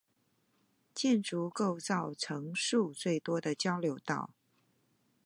[0.95, 4.31] 建築構造層數最多的交流道